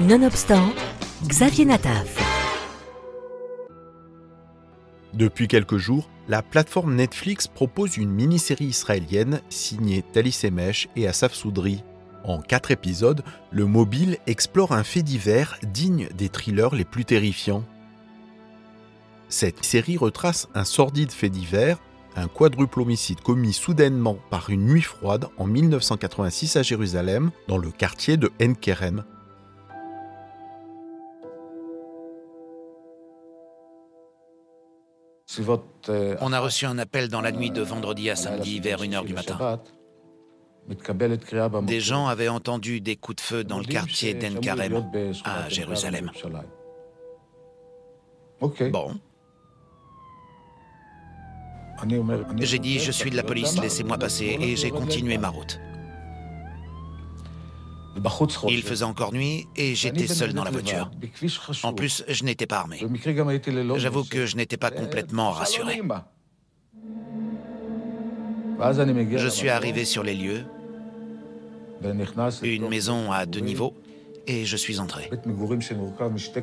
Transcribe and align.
Nonobstant, 0.00 0.74
Xavier 1.28 1.66
Nataf. 1.66 2.18
Depuis 5.12 5.46
quelques 5.46 5.76
jours, 5.76 6.10
la 6.26 6.42
plateforme 6.42 6.96
Netflix 6.96 7.46
propose 7.46 7.96
une 7.96 8.10
mini-série 8.10 8.64
israélienne 8.64 9.40
signée 9.50 10.02
Talis 10.12 10.40
Emesh 10.42 10.88
et 10.96 11.06
Asaf 11.06 11.32
Soudri. 11.32 11.84
En 12.24 12.40
quatre 12.40 12.72
épisodes, 12.72 13.22
le 13.52 13.66
mobile 13.66 14.18
explore 14.26 14.72
un 14.72 14.82
fait 14.82 15.02
divers 15.02 15.58
digne 15.62 16.08
des 16.16 16.28
thrillers 16.28 16.74
les 16.74 16.84
plus 16.84 17.04
terrifiants. 17.04 17.64
Cette 19.28 19.64
série 19.64 19.96
retrace 19.96 20.48
un 20.56 20.64
sordide 20.64 21.12
fait 21.12 21.30
divers, 21.30 21.78
un 22.16 22.26
quadruple 22.26 22.80
homicide 22.80 23.20
commis 23.20 23.52
soudainement 23.52 24.18
par 24.28 24.50
une 24.50 24.66
nuit 24.66 24.82
froide 24.82 25.28
en 25.38 25.46
1986 25.46 26.56
à 26.56 26.62
Jérusalem, 26.62 27.30
dans 27.46 27.58
le 27.58 27.70
quartier 27.70 28.16
de 28.16 28.32
Enkerem, 28.42 29.04
On 36.20 36.32
a 36.32 36.40
reçu 36.40 36.66
un 36.66 36.78
appel 36.78 37.08
dans 37.08 37.20
la 37.20 37.32
nuit 37.32 37.50
de 37.50 37.62
vendredi 37.62 38.10
à 38.10 38.16
samedi 38.16 38.60
vers 38.60 38.82
1h 38.82 39.04
du 39.04 39.14
matin. 39.14 39.60
Des 41.62 41.80
gens 41.80 42.06
avaient 42.06 42.28
entendu 42.28 42.80
des 42.80 42.96
coups 42.96 43.16
de 43.16 43.20
feu 43.20 43.44
dans 43.44 43.58
le 43.58 43.64
quartier 43.64 44.14
d'En 44.14 44.40
Karem, 44.40 44.90
à 45.24 45.48
Jérusalem. 45.48 46.10
Bon. 48.40 48.94
J'ai 52.40 52.58
dit, 52.58 52.78
je 52.78 52.92
suis 52.92 53.10
de 53.10 53.16
la 53.16 53.22
police, 53.22 53.60
laissez-moi 53.60 53.98
passer, 53.98 54.38
et 54.40 54.56
j'ai 54.56 54.70
continué 54.70 55.18
ma 55.18 55.28
route. 55.28 55.60
Il 58.48 58.62
faisait 58.62 58.84
encore 58.84 59.12
nuit 59.12 59.46
et 59.56 59.74
j'étais 59.74 60.06
seul 60.06 60.32
dans 60.32 60.44
la 60.44 60.50
voiture. 60.50 60.90
En 61.62 61.72
plus, 61.72 62.04
je 62.08 62.24
n'étais 62.24 62.46
pas 62.46 62.58
armé. 62.58 62.80
J'avoue 63.76 64.04
que 64.04 64.26
je 64.26 64.36
n'étais 64.36 64.56
pas 64.56 64.70
complètement 64.70 65.30
rassuré. 65.30 65.80
Je 69.16 69.28
suis 69.28 69.48
arrivé 69.48 69.84
sur 69.84 70.02
les 70.02 70.14
lieux, 70.14 70.44
une 72.42 72.68
maison 72.68 73.10
à 73.10 73.26
deux 73.26 73.40
niveaux, 73.40 73.74
et 74.26 74.44
je 74.44 74.56
suis 74.56 74.80
entré. 74.80 75.10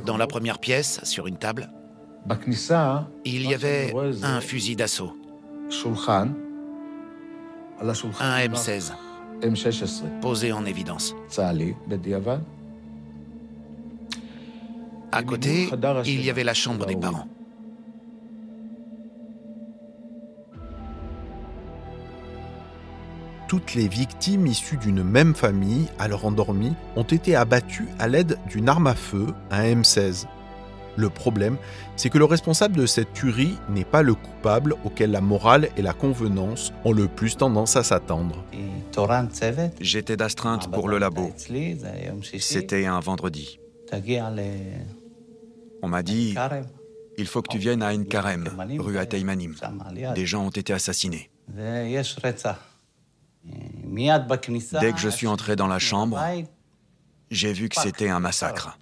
Dans 0.06 0.18
la 0.18 0.28
première 0.28 0.59
pièce, 0.59 1.00
sur 1.03 1.28
une 1.28 1.38
table, 1.38 1.72
il 3.25 3.50
y 3.50 3.53
avait 3.53 3.94
un 4.23 4.42
fusil 4.42 4.75
d'assaut, 4.75 5.14
un 8.20 8.40
M16 8.40 8.92
posé 10.22 10.52
en 10.52 10.66
évidence. 10.66 11.16
À 15.11 15.23
côté, 15.23 15.70
il 16.06 16.25
y 16.25 16.30
avait 16.30 16.44
la 16.44 16.53
chambre 16.53 16.86
des 16.86 16.95
parents. 16.95 17.28
Toutes 23.52 23.73
les 23.73 23.89
victimes 23.89 24.47
issues 24.47 24.78
d'une 24.78 25.03
même 25.03 25.36
famille, 25.36 25.89
alors 26.00 26.23
endormies, 26.23 26.73
ont 26.95 27.03
été 27.03 27.36
abattues 27.36 27.89
à 28.00 28.08
l'aide 28.08 28.38
d'une 28.47 28.69
arme 28.69 28.88
à 28.88 28.95
feu, 28.95 29.28
un 29.50 29.64
M16. 29.64 30.25
Le 30.97 31.09
problème, 31.09 31.58
c'est 31.95 32.09
que 32.09 32.17
le 32.17 32.25
responsable 32.25 32.78
de 32.78 32.86
cette 32.86 33.14
tuerie 33.14 33.58
n'est 33.70 33.86
pas 33.86 34.02
le 34.02 34.14
coupable 34.14 34.75
auquel 34.84 35.11
la 35.11 35.22
morale 35.22 35.70
et 35.78 35.81
la 35.81 35.94
convenance 35.94 36.73
ont 36.84 36.92
le 36.92 37.08
plus 37.08 37.38
tendance 37.38 37.75
à 37.75 37.84
s'attendre. 37.84 38.44
J'étais 39.80 40.17
d'astreinte 40.17 40.72
pour 40.72 40.89
le 40.89 40.97
labo. 40.97 41.31
C'était 42.39 42.86
un 42.86 43.00
vendredi. 43.00 43.59
On 45.84 45.88
m'a 45.88 46.03
dit 46.03 46.36
il 47.17 47.28
faut 47.28 47.42
que 47.42 47.50
tu 47.50 47.58
viennes 47.58 47.84
à 47.84 47.94
Enkarem, 47.94 48.50
rue 48.80 48.97
Ateimanim. 48.97 49.56
Des 50.16 50.25
gens 50.25 50.46
ont 50.46 50.50
été 50.50 50.73
assassinés. 50.73 51.29
Dès 51.47 52.03
que 54.94 55.00
je 55.00 55.09
suis 55.09 55.28
entré 55.28 55.56
dans 55.56 55.68
la 55.68 55.79
chambre, 55.79 56.19
j'ai 57.29 57.53
vu 57.53 57.69
que 57.69 57.79
c'était 57.79 58.09
un 58.09 58.19
massacre. 58.19 58.78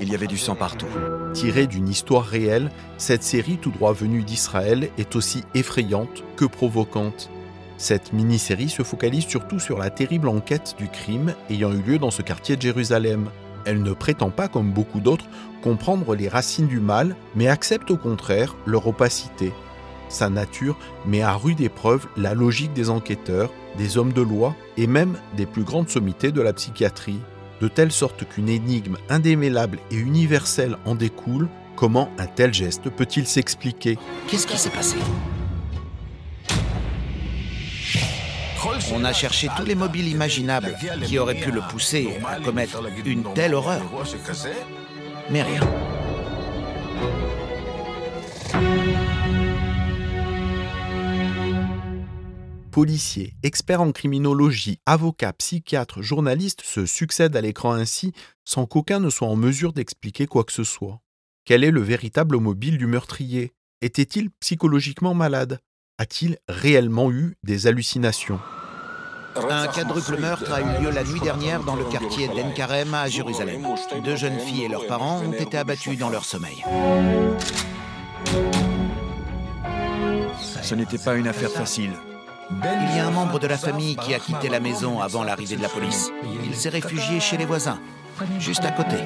Il 0.00 0.10
y 0.10 0.14
avait 0.14 0.26
du 0.26 0.38
sang 0.38 0.54
partout. 0.54 0.86
Tirée 1.34 1.66
d'une 1.66 1.88
histoire 1.88 2.24
réelle, 2.24 2.70
cette 2.96 3.22
série 3.22 3.58
tout 3.58 3.70
droit 3.70 3.92
venue 3.92 4.22
d'Israël 4.22 4.90
est 4.96 5.16
aussi 5.16 5.44
effrayante 5.54 6.24
que 6.36 6.46
provocante. 6.46 7.28
Cette 7.76 8.12
mini-série 8.12 8.70
se 8.70 8.82
focalise 8.82 9.26
surtout 9.26 9.58
sur 9.58 9.78
la 9.78 9.90
terrible 9.90 10.28
enquête 10.28 10.76
du 10.78 10.88
crime 10.88 11.34
ayant 11.50 11.72
eu 11.72 11.82
lieu 11.82 11.98
dans 11.98 12.10
ce 12.10 12.22
quartier 12.22 12.56
de 12.56 12.62
Jérusalem. 12.62 13.30
Elle 13.66 13.82
ne 13.82 13.92
prétend 13.92 14.30
pas, 14.30 14.48
comme 14.48 14.72
beaucoup 14.72 15.00
d'autres, 15.00 15.26
comprendre 15.62 16.14
les 16.14 16.28
racines 16.28 16.68
du 16.68 16.80
mal, 16.80 17.14
mais 17.34 17.48
accepte 17.48 17.90
au 17.90 17.96
contraire 17.98 18.56
leur 18.66 18.86
opacité. 18.86 19.52
Sa 20.08 20.30
nature 20.30 20.78
met 21.06 21.20
à 21.20 21.34
rude 21.34 21.60
épreuve 21.60 22.06
la 22.16 22.34
logique 22.34 22.72
des 22.72 22.88
enquêteurs, 22.88 23.52
des 23.76 23.98
hommes 23.98 24.12
de 24.12 24.22
loi 24.22 24.56
et 24.78 24.86
même 24.86 25.16
des 25.36 25.46
plus 25.46 25.64
grandes 25.64 25.90
sommités 25.90 26.32
de 26.32 26.40
la 26.40 26.54
psychiatrie 26.54 27.20
de 27.60 27.68
telle 27.68 27.92
sorte 27.92 28.24
qu'une 28.28 28.48
énigme 28.48 28.96
indémêlable 29.08 29.78
et 29.90 29.96
universelle 29.96 30.76
en 30.84 30.94
découle, 30.94 31.48
comment 31.76 32.10
un 32.18 32.26
tel 32.26 32.52
geste 32.54 32.90
peut-il 32.90 33.26
s'expliquer? 33.26 33.98
Qu'est-ce 34.28 34.46
qui 34.46 34.58
s'est 34.58 34.70
passé? 34.70 34.96
On 38.92 39.04
a 39.04 39.12
cherché 39.12 39.48
tous 39.56 39.64
les 39.64 39.74
mobiles 39.74 40.08
imaginables 40.08 40.76
qui 41.04 41.18
auraient 41.18 41.34
pu 41.34 41.50
le 41.50 41.60
pousser 41.60 42.18
à 42.26 42.40
commettre 42.40 42.82
une 43.06 43.24
telle 43.34 43.54
horreur. 43.54 43.82
Mais 45.30 45.42
rien. 45.42 45.60
Policiers, 52.70 53.34
experts 53.42 53.82
en 53.82 53.92
criminologie, 53.92 54.78
avocats, 54.86 55.32
psychiatres, 55.32 56.02
journalistes 56.02 56.62
se 56.62 56.86
succèdent 56.86 57.36
à 57.36 57.40
l'écran 57.40 57.72
ainsi 57.72 58.12
sans 58.44 58.66
qu'aucun 58.66 59.00
ne 59.00 59.10
soit 59.10 59.28
en 59.28 59.36
mesure 59.36 59.72
d'expliquer 59.72 60.26
quoi 60.26 60.44
que 60.44 60.52
ce 60.52 60.64
soit. 60.64 61.00
Quel 61.44 61.64
est 61.64 61.70
le 61.70 61.80
véritable 61.80 62.38
mobile 62.38 62.78
du 62.78 62.86
meurtrier? 62.86 63.52
Était-il 63.82 64.30
psychologiquement 64.40 65.14
malade? 65.14 65.58
A-t-il 65.98 66.38
réellement 66.48 67.10
eu 67.10 67.36
des 67.42 67.66
hallucinations? 67.66 68.40
Un 69.36 69.66
quadruple 69.68 70.18
meurtre 70.18 70.52
a 70.52 70.60
eu 70.60 70.82
lieu 70.82 70.90
la 70.90 71.04
nuit 71.04 71.20
dernière 71.20 71.62
dans 71.62 71.76
le 71.76 71.84
quartier 71.84 72.28
d'Enkarem 72.28 72.92
à 72.94 73.08
Jérusalem. 73.08 73.66
Deux 74.04 74.16
jeunes 74.16 74.38
filles 74.38 74.64
et 74.64 74.68
leurs 74.68 74.86
parents 74.86 75.22
ont 75.22 75.32
été 75.32 75.56
abattus 75.56 75.98
dans 75.98 76.10
leur 76.10 76.24
sommeil. 76.24 76.64
Ce 80.62 80.74
n'était 80.74 80.98
pas 80.98 81.16
une 81.16 81.28
affaire 81.28 81.50
facile. 81.50 81.92
Il 82.52 82.96
y 82.96 82.98
a 82.98 83.06
un 83.06 83.10
membre 83.10 83.38
de 83.38 83.46
la 83.46 83.56
famille 83.56 83.96
qui 83.96 84.12
a 84.12 84.18
quitté 84.18 84.48
la 84.48 84.60
maison 84.60 85.00
avant 85.00 85.22
l'arrivée 85.22 85.56
de 85.56 85.62
la 85.62 85.68
police. 85.68 86.10
Il 86.44 86.54
s'est 86.54 86.68
réfugié 86.68 87.20
chez 87.20 87.36
les 87.36 87.46
voisins, 87.46 87.78
juste 88.38 88.64
à 88.64 88.72
côté. 88.72 88.96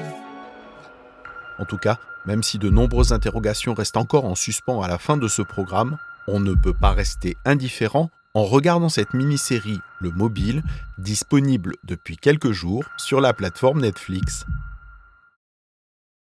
En 1.59 1.65
tout 1.65 1.77
cas, 1.77 1.97
même 2.25 2.43
si 2.43 2.57
de 2.57 2.69
nombreuses 2.69 3.13
interrogations 3.13 3.75
restent 3.75 3.97
encore 3.97 4.25
en 4.25 4.35
suspens 4.35 4.81
à 4.81 4.87
la 4.87 4.97
fin 4.97 5.15
de 5.17 5.27
ce 5.27 5.41
programme, 5.41 5.97
on 6.27 6.39
ne 6.39 6.53
peut 6.53 6.73
pas 6.73 6.91
rester 6.91 7.37
indifférent 7.45 8.09
en 8.33 8.43
regardant 8.43 8.89
cette 8.89 9.13
mini-série 9.13 9.79
Le 10.01 10.11
Mobile, 10.11 10.63
disponible 10.97 11.75
depuis 11.85 12.17
quelques 12.17 12.51
jours 12.51 12.83
sur 12.97 13.21
la 13.21 13.33
plateforme 13.33 13.81
Netflix. 13.81 14.45